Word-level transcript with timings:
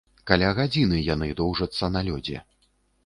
Каля 0.29 0.47
гадзіны 0.59 1.03
яны 1.13 1.29
доўжацца 1.43 1.91
на 1.97 2.05
лёдзе. 2.09 2.43